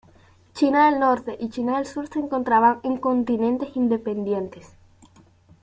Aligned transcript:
China 0.55 0.87
del 0.89 0.99
Norte 0.99 1.37
y 1.39 1.49
China 1.51 1.75
del 1.77 1.85
Sur 1.85 2.07
se 2.07 2.17
encontraban 2.17 2.79
en 2.81 2.97
continentes 2.97 3.75
independientes. 3.75 4.75